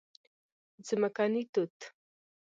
🍓ځمکني 0.77 1.41
توت 1.53 1.75